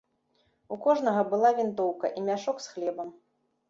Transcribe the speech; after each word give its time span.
У 0.75 0.77
кожнага 0.85 1.21
была 1.35 1.53
вінтоўка 1.61 2.13
і 2.19 2.29
мяшок 2.31 2.57
з 2.69 2.77
хлебам. 2.77 3.19